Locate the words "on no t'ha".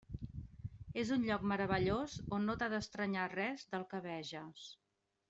2.39-2.71